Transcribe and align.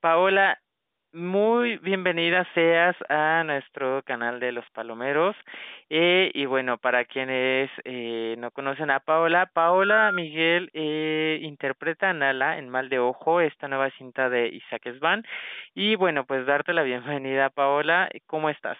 Paola, 0.00 0.58
muy 1.12 1.76
bienvenida 1.78 2.46
seas 2.54 2.96
a 3.10 3.44
nuestro 3.44 4.02
canal 4.04 4.40
de 4.40 4.50
los 4.50 4.64
Palomeros. 4.70 5.36
Eh, 5.90 6.30
y 6.32 6.46
bueno, 6.46 6.78
para 6.78 7.04
quienes 7.04 7.70
eh, 7.84 8.34
no 8.38 8.50
conocen 8.50 8.90
a 8.90 9.00
Paola, 9.00 9.50
Paola 9.52 10.10
Miguel 10.12 10.70
eh, 10.72 11.40
interpreta 11.42 12.08
a 12.08 12.14
Nala 12.14 12.56
en 12.58 12.70
Mal 12.70 12.88
de 12.88 12.98
Ojo, 12.98 13.42
esta 13.42 13.68
nueva 13.68 13.90
cinta 13.98 14.30
de 14.30 14.48
Isaac 14.48 14.90
Svan. 14.98 15.22
Y 15.74 15.96
bueno, 15.96 16.24
pues 16.24 16.46
darte 16.46 16.72
la 16.72 16.82
bienvenida, 16.82 17.50
Paola. 17.50 18.08
¿Cómo 18.26 18.48
estás? 18.48 18.78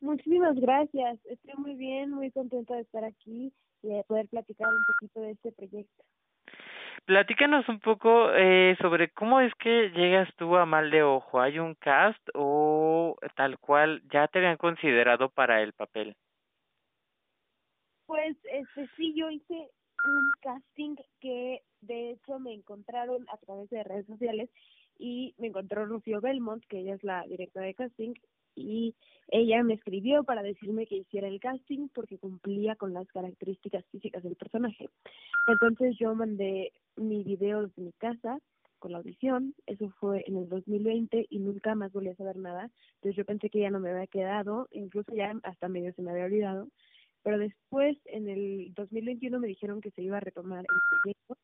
Muchísimas 0.00 0.56
gracias. 0.56 1.24
Estoy 1.26 1.54
muy 1.56 1.74
bien, 1.76 2.10
muy 2.10 2.32
contenta 2.32 2.74
de 2.74 2.80
estar 2.80 3.04
aquí 3.04 3.52
y 3.82 3.88
de 3.88 4.02
poder 4.04 4.26
platicar 4.28 4.68
un 4.68 4.84
poquito 4.84 5.20
de 5.20 5.30
este 5.30 5.52
proyecto. 5.52 6.04
Platícanos 7.06 7.68
un 7.68 7.78
poco 7.78 8.32
eh, 8.34 8.76
sobre 8.80 9.10
cómo 9.10 9.40
es 9.40 9.54
que 9.54 9.90
llegas 9.90 10.28
tú 10.34 10.56
a 10.56 10.66
Mal 10.66 10.90
de 10.90 11.04
Ojo. 11.04 11.40
¿Hay 11.40 11.60
un 11.60 11.76
cast 11.76 12.20
o 12.34 13.16
tal 13.36 13.60
cual 13.60 14.02
ya 14.12 14.26
te 14.26 14.40
habían 14.40 14.56
considerado 14.56 15.28
para 15.28 15.62
el 15.62 15.72
papel? 15.72 16.16
Pues 18.06 18.36
este 18.50 18.88
sí, 18.96 19.14
yo 19.16 19.30
hice 19.30 19.54
un 19.54 20.30
casting 20.40 20.96
que 21.20 21.62
de 21.80 22.10
hecho 22.10 22.40
me 22.40 22.52
encontraron 22.52 23.24
a 23.32 23.36
través 23.36 23.70
de 23.70 23.84
redes 23.84 24.06
sociales 24.06 24.50
y 24.98 25.32
me 25.38 25.46
encontró 25.46 25.86
Rocío 25.86 26.20
Belmont, 26.20 26.64
que 26.68 26.80
ella 26.80 26.94
es 26.94 27.04
la 27.04 27.22
directora 27.28 27.66
de 27.66 27.74
casting, 27.74 28.14
y 28.56 28.94
ella 29.28 29.62
me 29.62 29.74
escribió 29.74 30.24
para 30.24 30.42
decirme 30.42 30.86
que 30.86 30.96
hiciera 30.96 31.28
el 31.28 31.38
casting 31.40 31.88
porque 31.94 32.18
cumplía 32.18 32.74
con 32.76 32.92
las 32.92 33.06
características 33.08 33.84
físicas 33.92 34.22
del 34.22 34.36
personaje. 34.36 34.88
Entonces 35.46 35.96
yo 35.98 36.14
mandé 36.14 36.72
mi 36.96 37.22
video 37.22 37.62
desde 37.62 37.82
mi 37.82 37.92
casa 37.92 38.40
con 38.78 38.92
la 38.92 38.98
audición, 38.98 39.54
eso 39.66 39.90
fue 40.00 40.24
en 40.26 40.36
el 40.36 40.48
2020 40.48 41.26
y 41.30 41.38
nunca 41.38 41.74
más 41.74 41.92
volví 41.92 42.08
a 42.08 42.16
saber 42.16 42.36
nada, 42.36 42.70
entonces 42.96 43.16
yo 43.16 43.24
pensé 43.24 43.48
que 43.48 43.60
ya 43.60 43.70
no 43.70 43.80
me 43.80 43.90
había 43.90 44.06
quedado, 44.06 44.68
incluso 44.70 45.14
ya 45.14 45.34
hasta 45.44 45.68
medio 45.68 45.92
se 45.94 46.02
me 46.02 46.10
había 46.10 46.26
olvidado, 46.26 46.68
pero 47.22 47.38
después 47.38 47.96
en 48.04 48.28
el 48.28 48.74
2021 48.74 49.40
me 49.40 49.48
dijeron 49.48 49.80
que 49.80 49.90
se 49.92 50.02
iba 50.02 50.18
a 50.18 50.20
retomar 50.20 50.60
el 50.60 50.66
proyecto 51.02 51.36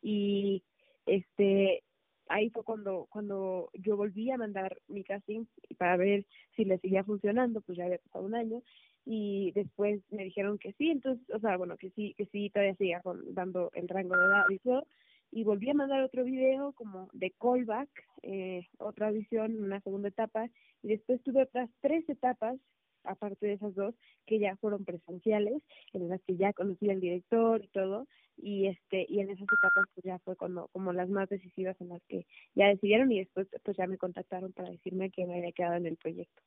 y 0.00 0.62
este 1.06 1.82
ahí 2.28 2.50
fue 2.50 2.64
cuando 2.64 3.06
cuando 3.10 3.70
yo 3.74 3.96
volví 3.96 4.30
a 4.30 4.38
mandar 4.38 4.76
mi 4.88 5.04
casting 5.04 5.44
para 5.78 5.96
ver 5.96 6.26
si 6.54 6.64
le 6.64 6.78
seguía 6.78 7.04
funcionando, 7.04 7.60
pues 7.60 7.78
ya 7.78 7.84
había 7.84 7.98
pasado 7.98 8.26
un 8.26 8.34
año 8.34 8.62
y 9.06 9.52
después 9.52 10.02
me 10.10 10.24
dijeron 10.24 10.58
que 10.58 10.72
sí, 10.72 10.90
entonces, 10.90 11.24
o 11.30 11.38
sea, 11.38 11.56
bueno, 11.56 11.76
que 11.76 11.90
sí, 11.90 12.14
que 12.18 12.26
sí, 12.26 12.50
todavía 12.50 12.74
seguía 12.74 13.00
con, 13.00 13.34
dando 13.34 13.70
el 13.74 13.88
rango 13.88 14.16
de 14.16 14.24
edad 14.24 14.44
y 14.50 14.58
todo, 14.58 14.86
y 15.30 15.44
volví 15.44 15.70
a 15.70 15.74
mandar 15.74 16.02
otro 16.02 16.24
video 16.24 16.72
como 16.72 17.08
de 17.12 17.32
callback, 17.40 17.88
eh, 18.22 18.66
otra 18.78 19.08
audición, 19.08 19.62
una 19.62 19.80
segunda 19.80 20.08
etapa, 20.08 20.48
y 20.82 20.88
después 20.88 21.22
tuve 21.22 21.42
otras 21.42 21.70
tres 21.80 22.08
etapas, 22.08 22.58
aparte 23.06 23.46
de 23.46 23.54
esas 23.54 23.74
dos, 23.74 23.94
que 24.26 24.38
ya 24.38 24.56
fueron 24.56 24.84
presenciales, 24.84 25.62
en 25.92 26.08
las 26.08 26.22
que 26.22 26.36
ya 26.36 26.52
conocí 26.52 26.90
al 26.90 27.00
director 27.00 27.62
y 27.62 27.68
todo, 27.68 28.06
y 28.36 28.66
este 28.66 29.06
y 29.08 29.20
en 29.20 29.30
esas 29.30 29.48
etapas 29.50 29.86
pues 29.94 30.04
ya 30.04 30.18
fue 30.20 30.36
cuando 30.36 30.68
como 30.68 30.92
las 30.92 31.08
más 31.08 31.28
decisivas 31.28 31.80
en 31.80 31.88
las 31.88 32.02
que 32.08 32.26
ya 32.54 32.68
decidieron 32.68 33.10
y 33.10 33.20
después 33.20 33.48
pues 33.64 33.76
ya 33.76 33.86
me 33.86 33.96
contactaron 33.96 34.52
para 34.52 34.70
decirme 34.70 35.10
que 35.10 35.26
me 35.26 35.38
había 35.38 35.52
quedado 35.52 35.76
en 35.76 35.86
el 35.86 35.96
proyecto. 35.96 36.42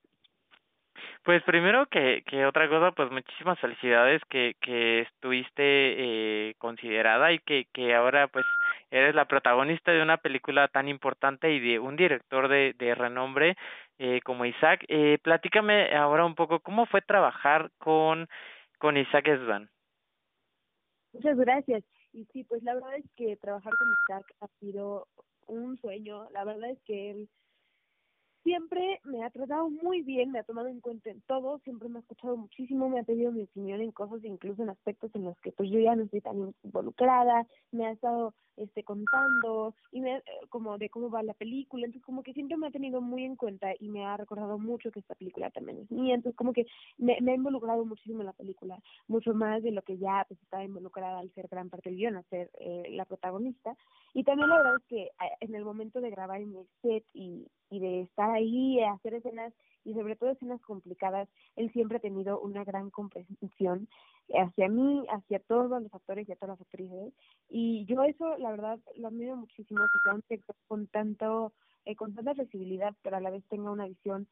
Pues 1.24 1.44
primero 1.44 1.86
que, 1.88 2.24
que 2.26 2.46
otra 2.46 2.70
cosa, 2.70 2.92
pues 2.92 3.12
muchísimas 3.12 3.60
felicidades 3.60 4.22
que, 4.30 4.56
que 4.62 5.02
estuviste 5.02 5.60
eh, 5.62 6.56
considerada 6.58 7.32
y 7.34 7.40
que, 7.40 7.68
que 7.73 7.94
ahora 7.94 8.28
pues 8.28 8.46
eres 8.90 9.16
la 9.16 9.26
protagonista 9.26 9.92
de 9.92 10.02
una 10.02 10.18
película 10.18 10.70
tan 10.70 10.88
importante 10.88 11.52
y 11.52 11.60
de 11.60 11.80
un 11.80 11.98
director 11.98 12.48
de, 12.48 12.73
de 12.78 12.96
renombre 12.96 13.58
eh, 14.00 14.22
como 14.22 14.45
Isaac. 14.45 14.83
Eh, 14.88 15.19
platícame 15.22 15.95
ahora 15.95 16.25
un 16.25 16.36
poco 16.36 16.61
cómo 16.61 16.86
fue 16.88 17.02
trabajar 17.02 17.71
con, 17.77 18.27
con 18.80 18.98
Isaac 18.98 19.26
Svan. 19.43 19.70
Muchas 21.14 21.37
gracias. 21.37 21.83
Y 22.14 22.26
sí, 22.33 22.43
pues 22.43 22.64
la 22.64 22.73
verdad 22.73 22.95
es 22.95 23.05
que 23.15 23.36
trabajar 23.38 23.73
con 23.77 23.88
Isaac 24.04 24.26
ha 24.42 24.48
sido 24.59 25.08
un 25.48 25.77
sueño. 25.77 26.30
La 26.32 26.43
verdad 26.43 26.71
es 26.71 26.80
que 26.86 27.11
él 27.11 27.30
siempre 28.44 29.00
me 29.04 29.23
ha 29.23 29.30
tratado 29.30 29.70
muy 29.70 30.02
bien, 30.02 30.32
me 30.32 30.39
ha 30.39 30.44
tomado 30.44 30.67
en 30.67 30.80
cuenta 30.80 31.10
en 31.10 31.22
todo, 31.22 31.60
siempre 31.60 31.89
me 31.89 31.98
ha 31.98 32.02
escuchado 32.02 32.38
muchísimo, 32.38 32.89
me 32.89 33.00
ha 33.00 33.04
pedido 33.04 33.32
mi 33.32 33.44
opinión 33.44 33.82
en 33.82 33.92
cosas, 33.92 34.23
incluso 34.23 34.64
en 34.64 34.70
aspectos 34.70 35.11
en 35.16 35.26
los 35.26 35.38
que 35.39 35.52
pues 35.52 35.70
yo 35.70 35.80
ya 35.80 35.95
no 35.95 36.04
estoy 36.04 36.22
tan 36.22 36.54
involucrada, 36.64 37.45
me 37.72 37.86
ha 37.86 37.92
estado 37.92 38.33
este 38.58 38.83
contando 38.83 39.73
y 39.92 40.02
me 40.02 40.22
como 40.50 40.77
de 40.77 40.89
cómo 40.89 41.10
va 41.10 41.23
la 41.23 41.33
película, 41.33 41.86
entonces 41.86 42.05
como 42.05 42.23
que 42.23 42.33
siempre 42.33 42.58
me 42.58 42.67
ha 42.67 42.72
tenido 42.72 43.02
muy 43.02 43.23
en 43.23 43.36
cuenta 43.36 43.70
y 43.80 43.88
me 43.88 44.05
ha 44.05 44.17
recordado 44.17 44.58
mucho 44.58 44.92
que 44.92 45.00
esta 45.00 45.16
película 45.16 45.50
también 45.50 45.80
es 45.80 45.92
mía, 45.92 46.16
entonces 46.16 46.36
como 46.36 46.54
que 46.54 46.66
me, 46.98 47.17
me 47.21 47.32
ha 47.32 47.36
involucrado 47.36 47.86
muchísimo 47.86 48.20
en 48.21 48.27
la 48.27 48.33
película, 48.33 48.80
mucho 49.08 49.33
más 49.33 49.64
de 49.64 49.71
lo 49.71 49.82
que 49.82 49.98
ya 49.98 50.26
pues 50.27 50.42
estaba 50.42 50.64
involucrada 50.64 51.20
al 51.20 51.32
ser 51.33 51.48
gran 51.48 51.70
parte 51.70 51.89
del 51.89 52.00
guion, 52.00 52.17
al 52.17 52.26
ser 52.26 52.50
eh, 52.60 52.88
la 52.92 53.06
protagonista, 53.06 53.76
y 54.14 54.23
también 54.23 54.50
la 54.50 54.58
verdad 54.58 54.76
es 54.77 54.86
que 54.86 55.11
en 55.39 55.56
el 55.56 55.64
momento 55.64 56.02
de 56.02 56.10
grabar 56.10 56.42
en 56.42 56.56
el 56.56 56.67
set 56.82 57.06
y, 57.14 57.48
y 57.70 57.80
de 57.80 58.02
estar 58.02 58.32
ahí, 58.32 58.82
hacer 58.82 59.14
escenas 59.14 59.54
y 59.86 59.94
sobre 59.94 60.16
todo 60.16 60.32
escenas 60.32 60.62
complicadas, 60.62 61.28
él 61.56 61.72
siempre 61.72 61.98
ha 61.98 62.02
tenido 62.02 62.40
una 62.40 62.64
gran 62.64 62.90
comprensión 62.90 63.88
hacia 64.34 64.68
mí, 64.68 65.06
hacia 65.10 65.40
todos 65.40 65.82
los 65.82 65.94
actores 65.94 66.28
y 66.28 66.32
a 66.32 66.36
todas 66.36 66.60
las 66.60 66.62
actrices. 66.62 67.14
Y 67.50 67.86
yo 67.86 68.04
eso, 68.04 68.38
la 68.38 68.52
verdad, 68.52 68.80
lo 68.96 69.08
admiro 69.08 69.36
muchísimo, 69.36 69.82
que 69.82 70.00
sea 70.04 70.14
un 70.14 70.22
texto 70.24 70.54
con 70.68 70.88
tanto 70.88 71.54
eh, 71.86 71.95
con 71.95 72.14
tanta 72.14 72.34
flexibilidad, 72.36 72.94
pero 73.02 73.17
a 73.17 73.22
la 73.22 73.30
vez 73.30 73.44
tenga 73.50 73.72
una 73.72 73.88
visión 73.88 74.28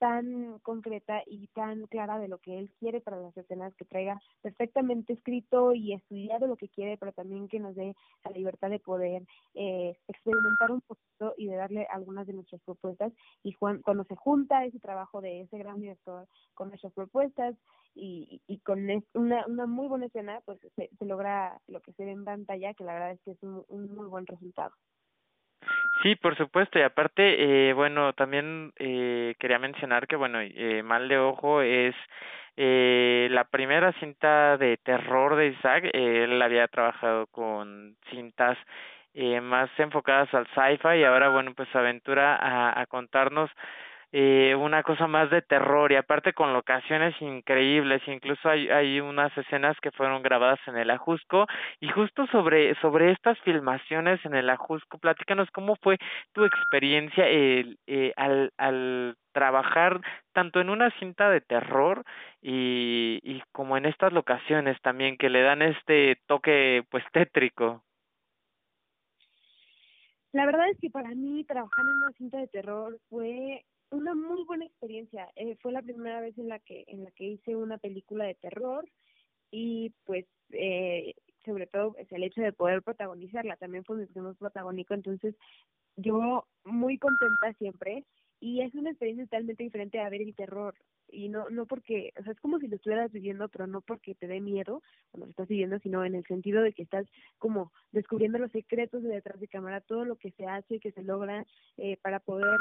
tan 0.00 0.58
concreta 0.60 1.22
y 1.26 1.46
tan 1.48 1.86
clara 1.86 2.18
de 2.18 2.26
lo 2.26 2.38
que 2.38 2.58
él 2.58 2.72
quiere 2.80 3.02
para 3.02 3.20
las 3.20 3.36
escenas, 3.36 3.74
que 3.76 3.84
traiga 3.84 4.18
perfectamente 4.40 5.12
escrito 5.12 5.74
y 5.74 5.92
estudiado 5.92 6.46
lo 6.46 6.56
que 6.56 6.70
quiere, 6.70 6.96
pero 6.96 7.12
también 7.12 7.48
que 7.48 7.60
nos 7.60 7.76
dé 7.76 7.94
la 8.24 8.30
libertad 8.30 8.70
de 8.70 8.78
poder 8.78 9.26
eh, 9.54 9.94
experimentar 10.08 10.72
un 10.72 10.80
poquito 10.80 11.34
y 11.36 11.48
de 11.48 11.56
darle 11.56 11.86
algunas 11.90 12.26
de 12.26 12.32
nuestras 12.32 12.62
propuestas. 12.62 13.12
Y 13.42 13.52
cuando 13.54 14.04
se 14.04 14.16
junta 14.16 14.64
ese 14.64 14.80
trabajo 14.80 15.20
de 15.20 15.42
ese 15.42 15.58
gran 15.58 15.78
director 15.80 16.26
con 16.54 16.68
nuestras 16.68 16.94
propuestas 16.94 17.54
y, 17.94 18.40
y 18.46 18.58
con 18.60 18.88
una, 19.12 19.46
una 19.46 19.66
muy 19.66 19.86
buena 19.86 20.06
escena, 20.06 20.40
pues 20.46 20.58
se, 20.76 20.88
se 20.98 21.04
logra 21.04 21.60
lo 21.66 21.80
que 21.82 21.92
se 21.92 22.06
ve 22.06 22.12
en 22.12 22.24
pantalla, 22.24 22.72
que 22.72 22.84
la 22.84 22.94
verdad 22.94 23.12
es 23.12 23.20
que 23.20 23.32
es 23.32 23.42
un, 23.42 23.64
un 23.68 23.94
muy 23.94 24.06
buen 24.06 24.26
resultado. 24.26 24.72
Sí, 26.02 26.16
por 26.16 26.36
supuesto, 26.36 26.78
y 26.78 26.82
aparte, 26.82 27.68
eh, 27.68 27.72
bueno, 27.74 28.12
también 28.14 28.72
eh, 28.76 29.34
quería 29.38 29.58
mencionar 29.58 30.06
que, 30.06 30.16
bueno, 30.16 30.38
eh, 30.40 30.82
Mal 30.82 31.08
de 31.08 31.18
Ojo 31.18 31.60
es 31.60 31.94
eh, 32.56 33.28
la 33.30 33.44
primera 33.44 33.92
cinta 34.00 34.56
de 34.56 34.78
terror 34.78 35.36
de 35.36 35.48
Isaac, 35.48 35.90
él 35.92 36.40
había 36.40 36.68
trabajado 36.68 37.26
con 37.26 37.96
cintas 38.10 38.56
eh, 39.14 39.40
más 39.40 39.68
enfocadas 39.78 40.32
al 40.32 40.46
sci-fi 40.48 40.98
y 41.00 41.04
ahora, 41.04 41.28
bueno, 41.28 41.52
pues 41.54 41.68
aventura 41.74 42.38
a 42.80 42.86
contarnos 42.86 43.50
eh, 44.12 44.56
una 44.56 44.82
cosa 44.82 45.06
más 45.06 45.30
de 45.30 45.40
terror 45.42 45.92
y 45.92 45.96
aparte 45.96 46.32
con 46.32 46.52
locaciones 46.52 47.14
increíbles 47.20 48.02
incluso 48.08 48.48
hay, 48.48 48.68
hay 48.68 49.00
unas 49.00 49.36
escenas 49.38 49.76
que 49.80 49.92
fueron 49.92 50.22
grabadas 50.22 50.58
en 50.66 50.76
el 50.76 50.90
Ajusco 50.90 51.46
y 51.78 51.88
justo 51.90 52.26
sobre 52.26 52.74
sobre 52.80 53.12
estas 53.12 53.38
filmaciones 53.40 54.18
en 54.24 54.34
el 54.34 54.50
Ajusco 54.50 54.98
platícanos 54.98 55.48
cómo 55.52 55.76
fue 55.76 55.96
tu 56.32 56.44
experiencia 56.44 57.24
eh, 57.28 57.76
eh, 57.86 58.12
al 58.16 58.52
al 58.58 59.16
trabajar 59.32 60.00
tanto 60.32 60.60
en 60.60 60.70
una 60.70 60.90
cinta 60.98 61.30
de 61.30 61.40
terror 61.40 62.02
y, 62.42 63.20
y 63.22 63.42
como 63.52 63.76
en 63.76 63.86
estas 63.86 64.12
locaciones 64.12 64.80
también 64.82 65.16
que 65.18 65.30
le 65.30 65.42
dan 65.42 65.62
este 65.62 66.18
toque 66.26 66.82
pues 66.90 67.04
tétrico. 67.12 67.84
La 70.32 70.46
verdad 70.46 70.68
es 70.68 70.78
que 70.80 70.90
para 70.90 71.10
mí 71.10 71.44
trabajar 71.44 71.84
en 71.84 71.96
una 72.02 72.12
cinta 72.12 72.38
de 72.38 72.48
terror 72.48 72.98
fue 73.08 73.64
una 73.90 74.14
muy 74.14 74.44
buena 74.44 74.64
experiencia. 74.64 75.30
Eh, 75.36 75.56
fue 75.60 75.72
la 75.72 75.82
primera 75.82 76.20
vez 76.20 76.36
en 76.38 76.48
la 76.48 76.58
que 76.58 76.84
en 76.88 77.04
la 77.04 77.10
que 77.10 77.24
hice 77.24 77.56
una 77.56 77.78
película 77.78 78.24
de 78.24 78.34
terror 78.34 78.88
y 79.50 79.92
pues 80.04 80.26
eh, 80.50 81.14
sobre 81.44 81.66
todo 81.66 81.92
pues, 81.94 82.10
el 82.12 82.22
hecho 82.22 82.40
de 82.40 82.52
poder 82.52 82.82
protagonizarla 82.82 83.56
también 83.56 83.84
fue 83.84 83.96
mi 83.96 84.06
primer 84.06 84.34
protagónico 84.36 84.94
entonces 84.94 85.34
yo 85.96 86.46
muy 86.64 86.98
contenta 86.98 87.52
siempre 87.54 88.04
y 88.40 88.62
es 88.62 88.74
una 88.74 88.90
experiencia 88.90 89.26
totalmente 89.26 89.64
diferente 89.64 90.00
a 90.00 90.08
ver 90.08 90.22
el 90.22 90.34
terror 90.34 90.74
y 91.08 91.28
no 91.28 91.50
no 91.50 91.66
porque 91.66 92.12
o 92.18 92.22
sea 92.22 92.32
es 92.32 92.40
como 92.40 92.58
si 92.60 92.68
lo 92.68 92.76
estuvieras 92.76 93.10
viviendo 93.10 93.48
pero 93.48 93.66
no 93.66 93.80
porque 93.80 94.14
te 94.14 94.28
dé 94.28 94.40
miedo 94.40 94.82
cuando 95.10 95.26
lo 95.26 95.30
estás 95.30 95.48
viviendo 95.48 95.78
sino 95.80 96.04
en 96.04 96.14
el 96.14 96.24
sentido 96.26 96.62
de 96.62 96.72
que 96.72 96.82
estás 96.82 97.06
como 97.38 97.72
descubriendo 97.90 98.38
los 98.38 98.52
secretos 98.52 99.02
de 99.02 99.08
detrás 99.08 99.40
de 99.40 99.48
cámara 99.48 99.80
todo 99.80 100.04
lo 100.04 100.16
que 100.16 100.30
se 100.32 100.46
hace 100.46 100.76
y 100.76 100.80
que 100.80 100.92
se 100.92 101.02
logra 101.02 101.44
eh, 101.76 101.96
para 102.02 102.20
poder 102.20 102.60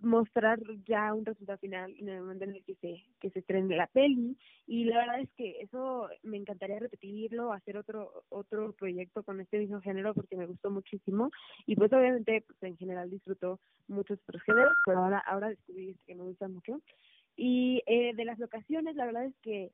mostrar 0.00 0.60
ya 0.86 1.12
un 1.12 1.24
resultado 1.24 1.58
final 1.58 1.94
en 1.98 2.08
el 2.08 2.20
momento 2.20 2.44
en 2.44 2.54
el 2.54 2.64
que 2.64 2.74
se 2.76 3.04
que 3.20 3.30
se 3.30 3.40
estrene 3.40 3.76
la 3.76 3.86
peli. 3.88 4.36
Y 4.66 4.84
la 4.84 4.98
verdad 4.98 5.20
es 5.20 5.30
que 5.36 5.60
eso 5.60 6.08
me 6.22 6.36
encantaría 6.36 6.78
repetirlo 6.78 7.52
hacer 7.52 7.76
otro 7.76 8.24
otro 8.28 8.72
proyecto 8.72 9.22
con 9.22 9.40
este 9.40 9.58
mismo 9.58 9.80
género 9.80 10.14
porque 10.14 10.36
me 10.36 10.46
gustó 10.46 10.70
muchísimo. 10.70 11.30
Y 11.66 11.76
pues 11.76 11.92
obviamente 11.92 12.44
pues 12.46 12.62
en 12.62 12.76
general 12.76 13.10
disfruto 13.10 13.60
muchos 13.88 14.18
otros 14.22 14.42
géneros 14.42 14.74
pero 14.86 15.00
ahora 15.00 15.18
ahora 15.18 15.48
descubrí 15.48 15.90
este 15.90 16.04
que 16.06 16.14
me 16.14 16.24
gusta 16.24 16.48
mucho. 16.48 16.80
Y 17.36 17.82
eh, 17.86 18.12
de 18.14 18.24
las 18.24 18.38
locaciones 18.38 18.94
la 18.94 19.06
verdad 19.06 19.24
es 19.24 19.34
que 19.42 19.72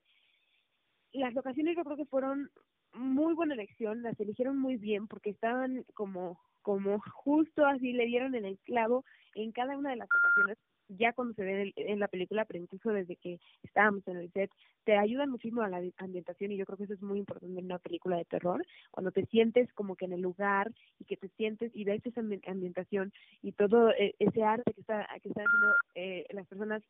las 1.12 1.34
locaciones 1.34 1.76
yo 1.76 1.84
creo 1.84 1.96
que 1.96 2.06
fueron 2.06 2.50
muy 2.94 3.34
buena 3.34 3.54
elección 3.54 4.02
las 4.02 4.18
eligieron 4.18 4.58
muy 4.58 4.76
bien 4.76 5.06
porque 5.06 5.30
estaban 5.30 5.84
como 5.94 6.40
como 6.62 7.00
justo 7.00 7.66
así 7.66 7.92
le 7.92 8.06
dieron 8.06 8.34
en 8.34 8.44
el 8.44 8.58
clavo 8.58 9.04
en 9.34 9.52
cada 9.52 9.76
una 9.76 9.90
de 9.90 9.96
las 9.96 10.08
ocasiones 10.08 10.58
ya 10.88 11.12
cuando 11.12 11.34
se 11.34 11.44
ve 11.44 11.72
en 11.76 12.00
la 12.00 12.08
película, 12.08 12.44
pero 12.44 12.62
incluso 12.62 12.90
desde 12.90 13.16
que 13.16 13.38
estábamos 13.62 14.06
en 14.08 14.16
el 14.16 14.32
set, 14.32 14.50
te 14.84 14.96
ayudan 14.96 15.30
muchísimo 15.30 15.62
a 15.62 15.68
la 15.68 15.82
ambientación 15.98 16.52
y 16.52 16.56
yo 16.56 16.64
creo 16.64 16.78
que 16.78 16.84
eso 16.84 16.94
es 16.94 17.02
muy 17.02 17.18
importante 17.18 17.58
en 17.58 17.66
una 17.66 17.78
película 17.78 18.16
de 18.16 18.24
terror, 18.24 18.64
cuando 18.90 19.10
te 19.10 19.26
sientes 19.26 19.70
como 19.74 19.96
que 19.96 20.06
en 20.06 20.12
el 20.14 20.22
lugar 20.22 20.72
y 20.98 21.04
que 21.04 21.16
te 21.16 21.28
sientes 21.36 21.70
y 21.74 21.84
ves 21.84 22.04
esa 22.06 22.20
ambientación 22.20 23.12
y 23.42 23.52
todo 23.52 23.90
eh, 23.90 24.14
ese 24.18 24.42
arte 24.42 24.72
que 24.72 24.80
está 24.80 25.06
que 25.22 25.28
están 25.28 25.44
haciendo 25.44 25.74
eh, 25.94 26.26
las 26.30 26.46
personas 26.46 26.82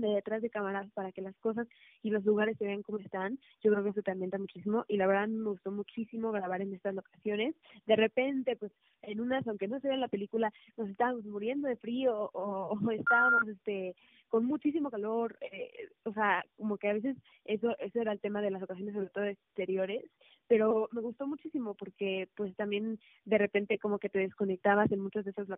de 0.00 0.08
detrás 0.08 0.42
de 0.42 0.50
cámaras 0.50 0.90
para 0.92 1.12
que 1.12 1.22
las 1.22 1.36
cosas 1.36 1.66
y 2.02 2.10
los 2.10 2.24
lugares 2.24 2.56
se 2.58 2.64
vean 2.64 2.82
como 2.82 2.98
están. 2.98 3.38
Yo 3.62 3.70
creo 3.72 3.84
que 3.84 3.90
eso 3.90 4.02
también 4.02 4.30
da 4.30 4.38
muchísimo 4.38 4.84
y 4.88 4.96
la 4.96 5.06
verdad 5.06 5.28
me 5.28 5.50
gustó 5.50 5.70
muchísimo 5.70 6.32
grabar 6.32 6.60
en 6.62 6.74
estas 6.74 6.94
locaciones. 6.94 7.54
De 7.86 7.96
repente, 7.96 8.56
pues 8.56 8.72
en 9.02 9.20
unas, 9.20 9.46
aunque 9.46 9.68
no 9.68 9.80
se 9.80 9.88
ve 9.88 9.94
en 9.94 10.00
la 10.00 10.08
película, 10.08 10.52
nos 10.76 10.88
estábamos 10.88 11.24
muriendo 11.24 11.68
de 11.68 11.76
frío 11.76 12.30
o, 12.32 12.68
o 12.68 12.90
estábamos 12.90 13.48
este 13.48 13.94
con 14.28 14.46
muchísimo 14.46 14.90
calor, 14.90 15.38
eh, 15.40 15.90
o 16.02 16.12
sea, 16.12 16.44
como 16.56 16.76
que 16.76 16.88
a 16.88 16.94
veces 16.94 17.16
eso 17.44 17.76
eso 17.78 18.00
era 18.00 18.10
el 18.10 18.18
tema 18.18 18.42
de 18.42 18.50
las 18.50 18.64
ocasiones 18.64 18.92
sobre 18.92 19.10
todo 19.10 19.24
exteriores 19.26 20.04
pero 20.46 20.88
me 20.92 21.00
gustó 21.00 21.26
muchísimo 21.26 21.74
porque 21.74 22.28
pues 22.36 22.54
también 22.56 22.98
de 23.24 23.38
repente 23.38 23.78
como 23.78 23.98
que 23.98 24.08
te 24.08 24.18
desconectabas 24.18 24.90
en 24.92 25.00
muchas 25.00 25.24
de 25.24 25.30
esas 25.30 25.48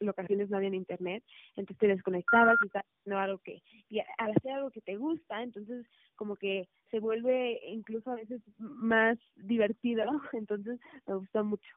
locaciones 0.00 0.50
no 0.50 0.56
había 0.56 0.68
internet 0.74 1.24
entonces 1.56 1.78
te 1.78 1.88
desconectabas 1.88 2.56
y 2.64 2.68
haciendo 2.68 3.18
algo 3.18 3.38
que 3.38 3.62
y 3.88 4.00
al 4.18 4.30
hacer 4.36 4.52
algo 4.52 4.70
que 4.70 4.80
te 4.80 4.96
gusta 4.96 5.42
entonces 5.42 5.86
como 6.16 6.36
que 6.36 6.68
se 6.90 7.00
vuelve 7.00 7.60
incluso 7.66 8.10
a 8.10 8.16
veces 8.16 8.40
más 8.58 9.18
divertido 9.36 10.04
entonces 10.32 10.78
me 11.06 11.14
gustó 11.14 11.44
mucho 11.44 11.70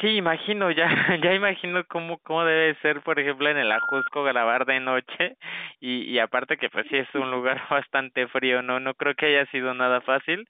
Sí, 0.00 0.08
imagino, 0.16 0.70
ya, 0.70 0.86
ya 1.22 1.34
imagino 1.34 1.84
cómo, 1.88 2.18
cómo 2.20 2.44
debe 2.44 2.76
ser, 2.76 3.02
por 3.02 3.18
ejemplo, 3.18 3.48
en 3.50 3.56
el 3.58 3.72
Ajusco 3.72 4.22
grabar 4.22 4.64
de 4.64 4.78
noche 4.78 5.36
y, 5.80 6.02
y 6.04 6.18
aparte 6.20 6.56
que 6.58 6.70
pues 6.70 6.86
sí 6.88 6.96
es 6.96 7.12
un 7.14 7.30
lugar 7.30 7.60
bastante 7.70 8.28
frío, 8.28 8.62
no, 8.62 8.78
no 8.78 8.94
creo 8.94 9.14
que 9.16 9.26
haya 9.26 9.46
sido 9.50 9.74
nada 9.74 10.00
fácil. 10.02 10.46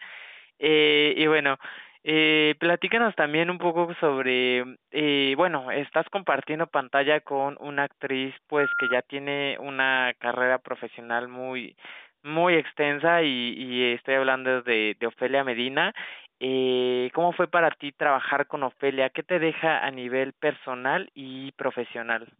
Eh, 0.59 1.15
y 1.17 1.27
bueno, 1.27 1.59
eh, 2.05 2.55
platícanos 2.61 3.15
también 3.17 3.51
un 3.51 3.59
poco 3.59 3.95
sobre, 4.01 4.65
eh, 4.93 5.35
bueno, 5.37 5.71
estás 5.73 6.09
compartiendo 6.11 6.67
pantalla 6.69 7.21
con 7.21 7.57
una 7.61 7.85
actriz 7.85 8.35
pues 8.49 8.69
que 8.79 8.89
ya 8.91 9.03
tiene 9.03 9.57
una 9.61 10.13
carrera 10.19 10.59
profesional 10.59 11.29
muy, 11.29 11.77
muy 12.23 12.55
extensa 12.55 13.23
y, 13.23 13.55
y 13.57 13.93
estoy 13.95 14.17
hablando 14.17 14.63
de, 14.63 14.97
de 15.01 15.07
Ofelia 15.07 15.45
Medina 15.45 15.93
eh, 16.41 17.11
¿Cómo 17.15 17.33
fue 17.33 17.49
para 17.49 17.71
ti 17.71 17.93
trabajar 17.93 18.47
con 18.47 18.63
Ofelia? 18.63 19.11
¿Qué 19.11 19.23
te 19.23 19.39
deja 19.39 19.85
a 19.85 19.91
nivel 19.91 20.33
personal 20.33 21.11
y 21.15 21.53
profesional? 21.53 22.33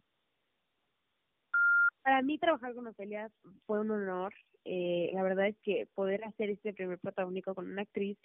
Para 2.01 2.23
mí 2.23 2.39
trabajar 2.39 2.73
con 2.73 2.87
Ofelia 2.87 3.29
fue 3.67 3.79
un 3.79 3.91
honor. 3.91 4.33
Eh, 4.65 5.11
la 5.13 5.21
verdad 5.21 5.47
es 5.47 5.55
que 5.63 5.87
poder 5.93 6.23
hacer 6.23 6.49
este 6.49 6.73
primer 6.73 6.97
protagónico 6.97 7.53
con 7.53 7.69
una 7.69 7.83
actriz 7.83 8.17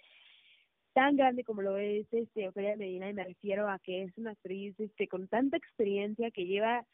tan 0.93 1.15
grande 1.15 1.43
como 1.43 1.61
lo 1.61 1.77
es 1.77 2.11
este 2.11 2.47
Ofelia 2.47 2.75
Medina 2.75 3.07
y 3.07 3.13
me 3.13 3.23
refiero 3.23 3.69
a 3.69 3.77
que 3.77 4.03
es 4.03 4.17
una 4.17 4.31
actriz 4.31 4.79
este 4.79 5.07
con 5.07 5.27
tanta 5.27 5.57
experiencia 5.57 6.31
que 6.31 6.45
lleva 6.45 6.85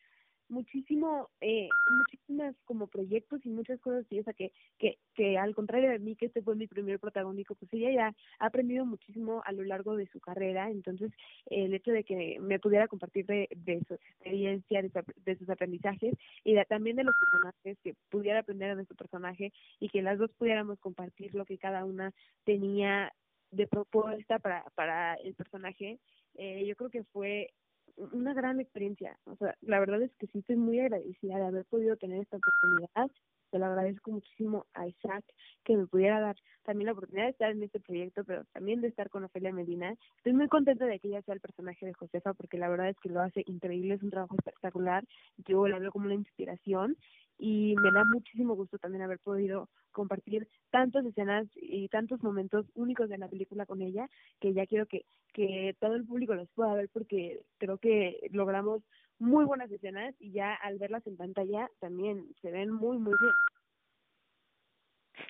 muchísimo, 0.49 1.29
eh, 1.41 1.69
muchísimas 1.89 2.55
como 2.65 2.87
proyectos 2.87 3.45
y 3.45 3.49
muchas 3.49 3.79
cosas 3.79 4.05
y 4.09 4.19
o 4.19 4.23
sea 4.23 4.33
que, 4.33 4.51
que, 4.77 4.97
que 5.15 5.37
al 5.37 5.55
contrario 5.55 5.89
de 5.89 5.99
mí, 5.99 6.15
que 6.15 6.27
este 6.27 6.41
fue 6.41 6.55
mi 6.55 6.67
primer 6.67 6.99
protagónico, 6.99 7.55
pues 7.55 7.71
ella 7.73 7.91
ya 7.91 8.15
ha 8.39 8.45
aprendido 8.45 8.85
muchísimo 8.85 9.41
a 9.45 9.51
lo 9.51 9.63
largo 9.63 9.95
de 9.95 10.07
su 10.07 10.19
carrera, 10.19 10.69
entonces 10.69 11.11
el 11.47 11.73
hecho 11.73 11.91
de 11.91 12.03
que 12.03 12.39
me 12.39 12.59
pudiera 12.59 12.87
compartir 12.87 13.25
de, 13.25 13.49
de 13.55 13.83
su 13.87 13.93
experiencia, 13.95 14.81
de, 14.81 15.35
sus 15.37 15.49
aprendizajes 15.49 16.15
y 16.43 16.55
también 16.65 16.95
de 16.95 17.03
los 17.03 17.15
personajes, 17.19 17.77
que 17.83 17.95
pudiera 18.09 18.39
aprender 18.39 18.75
de 18.75 18.85
su 18.85 18.95
personaje 18.95 19.51
y 19.79 19.89
que 19.89 20.01
las 20.01 20.17
dos 20.17 20.31
pudiéramos 20.37 20.79
compartir 20.79 21.33
lo 21.35 21.45
que 21.45 21.57
cada 21.57 21.85
una 21.85 22.13
tenía 22.43 23.11
de 23.51 23.67
propuesta 23.67 24.39
para, 24.39 24.63
para 24.75 25.15
el 25.15 25.35
personaje, 25.35 25.99
eh, 26.35 26.65
yo 26.65 26.75
creo 26.75 26.89
que 26.89 27.03
fue 27.03 27.51
una 27.97 28.33
gran 28.33 28.59
experiencia. 28.59 29.17
O 29.25 29.35
sea, 29.35 29.55
la 29.61 29.79
verdad 29.79 30.01
es 30.01 30.11
que 30.15 30.27
sí 30.27 30.39
estoy 30.39 30.55
muy 30.55 30.79
agradecida 30.79 31.37
de 31.37 31.45
haber 31.45 31.65
podido 31.65 31.95
tener 31.97 32.21
esta 32.21 32.37
oportunidad. 32.37 33.11
Te 33.51 33.59
lo 33.59 33.67
agradezco 33.67 34.11
muchísimo 34.11 34.65
a 34.73 34.87
Isaac 34.87 35.23
que 35.63 35.77
me 35.77 35.85
pudiera 35.85 36.19
dar 36.19 36.35
también 36.63 36.87
la 36.87 36.93
oportunidad 36.93 37.25
de 37.25 37.31
estar 37.31 37.51
en 37.51 37.61
este 37.61 37.79
proyecto, 37.79 38.23
pero 38.23 38.45
también 38.45 38.81
de 38.81 38.87
estar 38.87 39.09
con 39.09 39.23
Ofelia 39.23 39.53
Medina. 39.53 39.95
Estoy 40.17 40.33
muy 40.33 40.47
contenta 40.47 40.85
de 40.85 40.99
que 40.99 41.09
ella 41.09 41.21
sea 41.21 41.35
el 41.35 41.39
personaje 41.39 41.85
de 41.85 41.93
Josefa 41.93 42.33
porque 42.33 42.57
la 42.57 42.69
verdad 42.69 42.89
es 42.89 42.97
que 42.99 43.09
lo 43.09 43.21
hace 43.21 43.43
increíble, 43.45 43.93
es 43.93 44.01
un 44.01 44.09
trabajo 44.09 44.35
espectacular. 44.35 45.03
Yo 45.45 45.67
la 45.67 45.77
veo 45.77 45.91
como 45.91 46.05
una 46.05 46.15
inspiración 46.15 46.97
y 47.37 47.75
me 47.81 47.91
da 47.91 48.03
muchísimo 48.05 48.55
gusto 48.55 48.77
también 48.77 49.03
haber 49.03 49.19
podido 49.19 49.69
compartir 49.91 50.47
tantas 50.71 51.05
escenas 51.05 51.47
y 51.55 51.87
tantos 51.89 52.21
momentos 52.23 52.65
únicos 52.73 53.09
de 53.09 53.17
la 53.17 53.27
película 53.27 53.65
con 53.65 53.81
ella 53.81 54.09
que 54.39 54.53
ya 54.53 54.65
quiero 54.65 54.85
que 54.87 55.05
que 55.33 55.75
todo 55.79 55.95
el 55.95 56.05
público 56.05 56.35
los 56.35 56.49
pueda 56.51 56.75
ver 56.75 56.89
porque 56.93 57.41
creo 57.57 57.79
que 57.79 58.29
logramos 58.31 58.83
muy 59.17 59.45
buenas 59.45 59.71
escenas 59.71 60.13
y 60.19 60.31
ya 60.31 60.53
al 60.53 60.77
verlas 60.77 61.05
en 61.07 61.17
pantalla 61.17 61.69
también 61.79 62.27
se 62.41 62.51
ven 62.51 62.71
muy 62.71 62.97
muy 62.97 63.13
bien. 63.19 63.33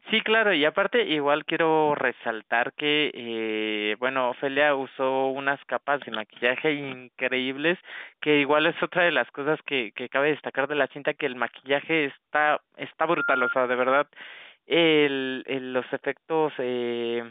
Sí, 0.10 0.22
claro, 0.22 0.54
y 0.54 0.64
aparte 0.66 1.04
igual 1.04 1.46
quiero 1.46 1.96
resaltar 1.96 2.74
que, 2.74 3.12
eh, 3.14 3.96
bueno, 4.00 4.30
Ofelia 4.30 4.76
usó 4.76 5.28
unas 5.28 5.64
capas 5.66 6.00
de 6.02 6.12
maquillaje 6.12 6.74
increíbles, 6.74 7.80
que 8.22 8.40
igual 8.40 8.66
es 8.68 8.82
otra 8.84 9.04
de 9.04 9.12
las 9.12 9.30
cosas 9.32 9.60
que, 9.66 9.92
que 9.94 10.10
cabe 10.10 10.30
destacar 10.30 10.68
de 10.68 10.76
la 10.76 10.88
cinta, 10.88 11.14
que 11.14 11.26
el 11.26 11.36
maquillaje 11.36 12.06
está, 12.06 12.62
está 12.78 13.06
brutal, 13.06 13.44
o 13.44 13.50
sea, 13.50 13.68
de 13.68 13.76
verdad, 13.76 14.08
el, 14.68 15.44
los 15.74 15.86
efectos 15.92 16.54
eh, 16.60 17.24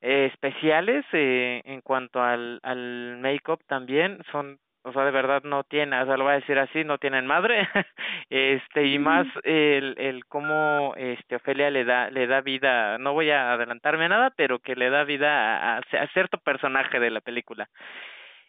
especiales 0.00 1.04
eh, 1.12 1.62
en 1.64 1.80
cuanto 1.80 2.22
al, 2.22 2.60
al 2.62 3.16
make-up 3.18 3.60
también 3.66 4.18
son 4.30 4.58
o 4.84 4.92
sea, 4.92 5.04
de 5.04 5.10
verdad 5.10 5.42
no 5.44 5.64
tiene, 5.64 6.00
o 6.00 6.06
sea, 6.06 6.16
lo 6.16 6.24
voy 6.24 6.34
a 6.34 6.40
decir 6.40 6.58
así, 6.58 6.84
no 6.84 6.98
tienen 6.98 7.26
madre, 7.26 7.68
este, 8.30 8.86
y 8.86 8.98
más 8.98 9.26
el, 9.42 9.94
el 9.98 10.26
cómo, 10.26 10.94
este, 10.96 11.36
Ofelia 11.36 11.70
le 11.70 11.84
da, 11.84 12.10
le 12.10 12.26
da 12.26 12.42
vida, 12.42 12.98
no 12.98 13.14
voy 13.14 13.30
a 13.30 13.52
adelantarme 13.52 14.04
a 14.04 14.08
nada, 14.08 14.32
pero 14.36 14.58
que 14.58 14.76
le 14.76 14.90
da 14.90 15.04
vida 15.04 15.76
a, 15.76 15.78
a 15.78 16.06
cierto 16.12 16.38
personaje 16.38 17.00
de 17.00 17.10
la 17.10 17.20
película. 17.20 17.68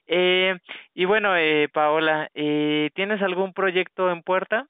Eh, 0.08 0.58
y 0.94 1.06
bueno, 1.06 1.36
eh, 1.36 1.70
Paola, 1.74 2.30
eh, 2.34 2.92
¿tienes 2.94 3.22
algún 3.22 3.54
proyecto 3.54 4.12
en 4.12 4.22
puerta? 4.22 4.68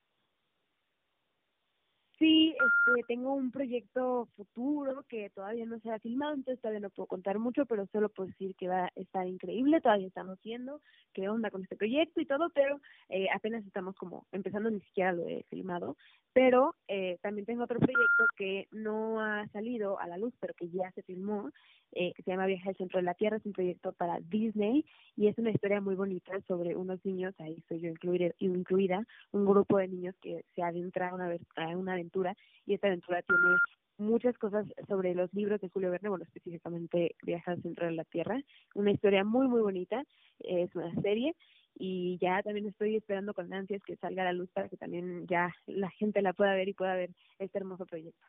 Sí, 2.18 2.52
este, 2.54 3.04
tengo 3.08 3.34
un 3.34 3.52
proyecto 3.52 4.30
futuro 4.38 5.04
que 5.10 5.30
todavía 5.32 5.66
no 5.66 5.80
se 5.80 5.92
ha 5.92 6.00
filmado, 6.00 6.34
entonces 6.34 6.62
todavía 6.62 6.80
no 6.80 6.90
puedo 6.90 7.08
contar 7.08 7.40
mucho, 7.40 7.66
pero 7.66 7.88
solo 7.88 8.08
puedo 8.08 8.28
decir 8.28 8.56
que 8.56 8.70
va 8.70 8.86
a 8.86 8.92
estar 8.96 9.28
increíble, 9.28 9.82
todavía 9.82 10.08
estamos 10.08 10.40
viendo 10.42 10.80
qué 11.14 11.28
onda 11.28 11.52
con 11.52 11.64
este 11.64 11.76
proyecto 11.76 12.22
y 12.22 12.26
todo, 12.26 12.50
pero 12.52 12.80
eh, 13.10 13.28
apenas 13.34 13.66
estamos 13.66 13.98
como 13.98 14.26
empezando, 14.32 14.70
ni 14.70 14.80
siquiera 14.80 15.12
lo 15.12 15.28
he 15.28 15.44
filmado, 15.50 15.98
pero 16.32 16.76
eh, 16.88 17.18
también 17.22 17.46
tengo 17.46 17.66
otro 17.66 17.80
proyecto 17.80 18.26
que 18.38 18.70
no 18.72 19.20
ha 19.20 19.46
salido 19.50 20.00
a 20.00 20.08
la 20.08 20.18
luz, 20.18 20.34
pero 20.40 20.54
que 20.54 20.70
ya 20.70 20.90
se 20.92 21.04
filmó, 21.04 21.50
eh, 21.92 22.14
que 22.14 22.24
se 22.24 22.32
llama 22.32 22.46
Viaje 22.46 22.70
al 22.70 22.78
Centro 22.78 23.00
de 23.00 23.04
la 23.04 23.14
Tierra, 23.16 23.38
es 23.38 23.46
un 23.46 23.54
proyecto 23.54 23.92
para 23.92 24.22
Disney 24.22 24.86
y 25.18 25.28
es 25.28 25.38
una 25.38 25.52
historia 25.52 25.82
muy 25.82 25.96
bonita 25.96 26.34
sobre 26.48 26.76
unos 26.76 27.04
niños, 27.06 27.34
ahí 27.40 27.56
estoy 27.58 27.80
yo 27.82 27.90
incluida, 27.90 28.32
incluida 28.40 29.06
un 29.32 29.46
grupo 29.46 29.78
de 29.78 29.88
niños 29.88 30.16
que 30.22 30.44
se 30.56 30.62
adentra 30.62 31.10
a 31.10 31.16
una, 31.16 31.30
a 31.56 31.68
una 31.78 31.94
aventura 31.94 32.36
y 32.66 32.74
esta 32.74 32.88
aventura 32.88 33.22
tiene 33.22 33.56
muchas 33.98 34.38
cosas 34.38 34.66
sobre 34.88 35.16
los 35.16 35.34
libros 35.34 35.62
de 35.62 35.70
Julio 35.70 35.92
Verne, 35.92 36.10
bueno, 36.10 36.26
específicamente 36.26 37.16
Viaje 37.24 37.52
al 37.52 37.62
Centro 37.62 37.86
de 37.86 37.94
la 37.94 38.04
Tierra, 38.04 38.40
una 38.74 38.92
historia 38.92 39.24
muy, 39.24 39.48
muy 39.48 39.62
bonita, 39.62 40.04
es 40.40 40.76
una 40.76 40.94
serie 41.02 41.34
y 41.78 42.18
ya 42.20 42.42
también 42.42 42.68
estoy 42.68 42.96
esperando 42.96 43.34
con 43.34 43.54
ansias 43.54 43.82
que 43.84 43.96
salga 43.98 44.24
a 44.24 44.26
la 44.26 44.34
luz 44.34 44.50
para 44.52 44.70
que 44.70 44.78
también 44.78 45.28
ya 45.28 45.54
la 45.66 45.90
gente 45.92 46.22
la 46.22 46.34
pueda 46.34 46.54
ver 46.54 46.68
y 46.68 46.74
pueda 46.74 46.96
ver 46.96 47.10
este 47.40 47.58
hermoso 47.58 47.86
proyecto. 47.86 48.26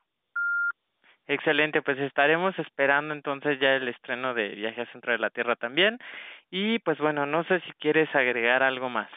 Excelente, 1.28 1.83
pues 1.83 1.99
estaremos 1.99 2.57
esperando 2.57 3.12
entonces 3.12 3.59
ya 3.59 3.75
el 3.75 3.88
estreno 3.88 4.33
de 4.33 4.50
Viaje 4.50 4.83
a 4.83 4.93
Centro 4.93 5.11
de 5.11 5.19
la 5.19 5.31
Tierra 5.31 5.57
también. 5.57 5.99
Y 6.50 6.79
pues 6.81 6.99
bueno, 6.99 7.26
no 7.26 7.45
sé 7.45 7.61
si 7.61 7.73
quieres 7.73 8.12
agregar 8.15 8.62
algo 8.62 8.88
más. 8.88 9.11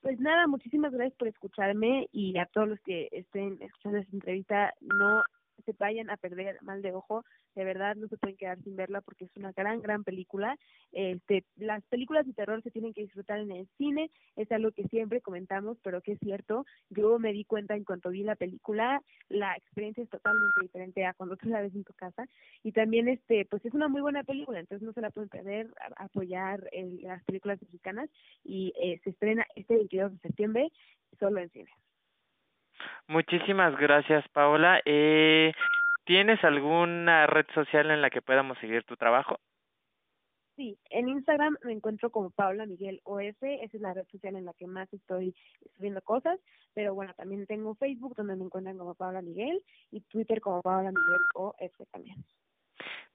Pues 0.00 0.20
nada, 0.20 0.46
muchísimas 0.46 0.92
gracias 0.92 1.18
por 1.18 1.28
escucharme 1.28 2.08
y 2.12 2.38
a 2.38 2.46
todos 2.46 2.68
los 2.68 2.80
que 2.80 3.08
estén 3.10 3.58
escuchando 3.60 3.98
esta 3.98 4.14
entrevista, 4.14 4.74
no 4.80 5.24
se 5.66 5.74
vayan 5.78 6.08
a 6.08 6.16
perder 6.16 6.62
mal 6.62 6.80
de 6.80 6.92
ojo, 6.92 7.24
de 7.54 7.64
verdad 7.64 7.96
no 7.96 8.08
se 8.08 8.16
pueden 8.16 8.36
quedar 8.36 8.62
sin 8.62 8.76
verla 8.76 9.00
porque 9.02 9.26
es 9.26 9.36
una 9.36 9.52
gran, 9.52 9.82
gran 9.82 10.04
película. 10.04 10.56
Este, 10.92 11.44
las 11.56 11.84
películas 11.86 12.26
de 12.26 12.32
terror 12.32 12.62
se 12.62 12.70
tienen 12.70 12.94
que 12.94 13.02
disfrutar 13.02 13.40
en 13.40 13.50
el 13.50 13.68
cine, 13.76 14.10
es 14.36 14.50
algo 14.52 14.70
que 14.70 14.88
siempre 14.88 15.20
comentamos, 15.20 15.76
pero 15.82 16.00
que 16.00 16.12
es 16.12 16.18
cierto. 16.20 16.64
Yo 16.90 17.18
me 17.18 17.32
di 17.32 17.44
cuenta 17.44 17.74
en 17.74 17.84
cuanto 17.84 18.10
vi 18.10 18.22
la 18.22 18.36
película, 18.36 19.02
la 19.28 19.54
experiencia 19.56 20.02
es 20.02 20.08
totalmente 20.10 20.60
diferente 20.62 21.04
a 21.04 21.14
cuando 21.14 21.36
tú 21.36 21.48
la 21.48 21.60
ves 21.60 21.74
en 21.74 21.84
tu 21.84 21.92
casa 21.94 22.26
y 22.62 22.72
también 22.72 23.08
este, 23.08 23.44
pues 23.46 23.64
es 23.64 23.74
una 23.74 23.88
muy 23.88 24.00
buena 24.00 24.24
película, 24.24 24.60
entonces 24.60 24.86
no 24.86 24.92
se 24.92 25.00
la 25.00 25.10
pueden 25.10 25.28
perder, 25.28 25.72
apoyar 25.96 26.68
en 26.72 27.02
las 27.02 27.22
películas 27.24 27.60
mexicanas 27.60 28.08
y 28.44 28.72
eh, 28.80 29.00
se 29.02 29.10
estrena 29.10 29.46
este 29.54 29.74
22 29.74 30.12
de 30.12 30.18
septiembre 30.18 30.72
solo 31.18 31.40
en 31.40 31.50
cine. 31.50 31.70
Muchísimas 33.08 33.76
gracias, 33.76 34.26
Paola. 34.28 34.80
Eh, 34.84 35.52
¿Tienes 36.04 36.42
alguna 36.44 37.26
red 37.26 37.46
social 37.54 37.90
en 37.90 38.00
la 38.00 38.10
que 38.10 38.22
podamos 38.22 38.58
seguir 38.58 38.84
tu 38.84 38.96
trabajo? 38.96 39.38
Sí, 40.56 40.78
en 40.88 41.08
Instagram 41.10 41.56
me 41.64 41.72
encuentro 41.72 42.10
como 42.10 42.30
Paola 42.30 42.64
Miguel 42.64 43.00
OF, 43.04 43.42
esa 43.42 43.76
es 43.76 43.80
la 43.80 43.92
red 43.92 44.06
social 44.10 44.36
en 44.36 44.46
la 44.46 44.54
que 44.54 44.66
más 44.66 44.90
estoy 44.90 45.34
subiendo 45.76 46.00
cosas, 46.00 46.40
pero 46.72 46.94
bueno, 46.94 47.12
también 47.14 47.46
tengo 47.46 47.74
Facebook 47.74 48.14
donde 48.16 48.36
me 48.36 48.44
encuentran 48.44 48.78
como 48.78 48.94
Paola 48.94 49.20
Miguel 49.20 49.62
y 49.90 50.00
Twitter 50.00 50.40
como 50.40 50.62
Paola 50.62 50.92
Miguel 50.92 51.20
OF 51.34 51.90
también. 51.92 52.24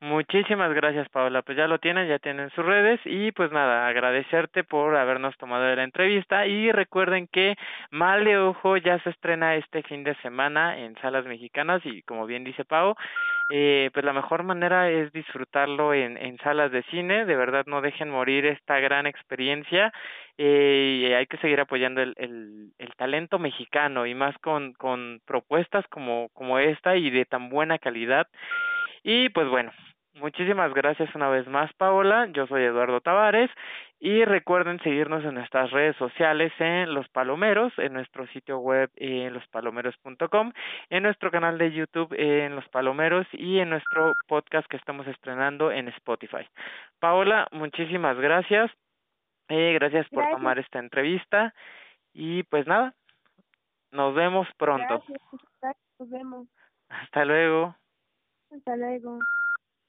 Muchísimas 0.04 0.74
gracias, 0.74 1.08
Paola. 1.10 1.44
Pues 1.44 1.56
ya 1.60 1.68
lo 1.68 1.78
tienen, 1.78 2.08
ya 2.08 2.18
tienen 2.18 2.50
sus 2.52 2.66
redes. 2.66 3.00
Y 3.06 3.32
pues 3.34 3.52
nada, 3.52 3.86
agradecerte 3.88 4.64
por 4.64 4.96
habernos 4.96 5.38
tomado 5.38 5.76
la 5.76 5.84
entrevista. 5.84 6.48
Y 6.48 6.72
recuerden 6.72 7.28
que 7.28 7.56
Mal 7.92 8.26
de 8.26 8.40
Ojo 8.40 8.78
ya 8.78 8.98
se 9.04 9.12
estrena 9.12 9.56
este 9.56 9.84
fin 9.84 10.04
de 10.04 10.16
semana 10.24 10.80
en 10.80 10.96
salas 11.02 11.26
mexicanas. 11.26 11.86
Y 11.86 12.02
como 12.02 12.26
bien 12.26 12.44
dice 12.44 12.66
Pau, 12.66 12.96
eh, 13.52 13.92
pues 13.94 14.04
la 14.04 14.12
mejor 14.14 14.42
manera 14.42 14.90
es 14.90 15.12
disfrutarlo 15.14 15.94
en, 15.94 16.18
en 16.18 16.38
salas 16.40 16.72
de 16.72 16.82
cine, 16.84 17.26
de 17.26 17.36
verdad 17.36 17.66
no 17.68 17.82
dejen 17.82 18.10
morir 18.10 18.48
esta 18.48 18.80
gran 18.80 19.06
experiencia. 19.06 19.94
Eh, 20.40 21.06
y 21.10 21.14
hay 21.14 21.28
que 21.28 21.38
seguir 21.38 21.60
apoyando 21.60 22.02
el, 22.02 22.16
el, 22.18 22.72
el 22.80 22.96
talento 22.96 23.38
mexicano. 23.38 24.08
Y 24.08 24.16
más 24.16 24.36
con, 24.40 24.74
con 24.74 25.22
propuestas 25.28 25.86
como, 25.90 26.30
como 26.34 26.58
esta 26.58 26.96
y 26.96 27.12
de 27.12 27.26
tan 27.26 27.50
buena 27.50 27.78
calidad. 27.78 28.28
Y 29.04 29.30
pues 29.30 29.48
bueno, 29.48 29.72
Muchísimas 30.16 30.74
gracias 30.74 31.14
una 31.16 31.30
vez 31.30 31.48
más, 31.48 31.72
Paola. 31.74 32.28
Yo 32.34 32.46
soy 32.48 32.64
Eduardo 32.64 33.00
Tavares 33.00 33.50
y 34.00 34.26
recuerden 34.26 34.78
seguirnos 34.80 35.24
en 35.24 35.36
nuestras 35.36 35.72
redes 35.72 35.96
sociales 35.96 36.52
en 36.60 36.94
Los 36.94 37.08
Palomeros, 37.10 37.72
en 37.78 37.94
nuestro 37.94 38.28
sitio 38.28 38.58
web 38.60 38.90
en 38.98 39.34
lospalomeros.com, 39.34 40.52
en 40.90 41.04
nuestro 41.04 41.32
canal 41.32 41.58
de 41.58 41.72
YouTube 41.72 42.14
en 42.18 42.58
Los 42.58 42.68
Palomeros 42.70 43.26
y 43.32 43.60
en 43.60 43.70
nuestro 43.70 44.14
podcast 44.28 44.68
que 44.68 44.78
estamos 44.78 45.08
estrenando 45.08 45.72
en 45.72 45.88
Spotify. 45.88 46.46
Paola, 47.00 47.48
muchísimas 47.52 48.18
gracias. 48.18 48.70
Eh, 49.48 49.74
gracias 49.74 50.10
por 50.10 50.30
tomar 50.30 50.60
esta 50.60 50.80
entrevista 50.80 51.54
y 52.14 52.44
pues 52.44 52.68
nada, 52.68 52.94
nos 53.92 54.14
vemos 54.14 54.48
pronto. 54.58 55.04
Gracias, 55.08 55.78
nos 56.00 56.10
vemos. 56.10 56.48
Hasta 56.90 57.24
luego. 57.24 57.76
Hasta 58.52 58.76
luego. 58.76 59.20